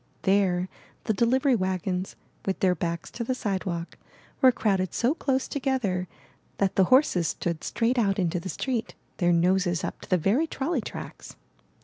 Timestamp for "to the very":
10.01-10.47